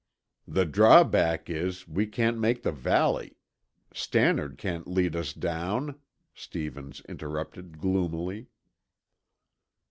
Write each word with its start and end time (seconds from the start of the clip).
"The 0.47 0.65
drawback 0.65 1.47
is, 1.47 1.87
we 1.87 2.07
can't 2.07 2.39
make 2.39 2.63
the 2.63 2.71
valley. 2.71 3.37
Stannard 3.93 4.57
can't 4.57 4.87
lead 4.87 5.15
us 5.15 5.31
down," 5.31 5.99
Stevens 6.33 7.03
interrupted 7.07 7.77
gloomily. 7.77 8.47